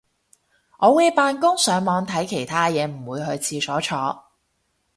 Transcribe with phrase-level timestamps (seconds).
[0.79, 4.23] 我會扮工上網睇其他嘢唔會去廁所坐